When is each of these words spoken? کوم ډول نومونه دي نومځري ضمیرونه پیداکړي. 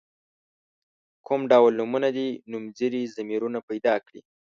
کوم 1.27 1.41
ډول 1.51 1.71
نومونه 1.79 2.09
دي 2.17 2.29
نومځري 2.51 3.01
ضمیرونه 3.15 3.59
پیداکړي. 3.69 4.21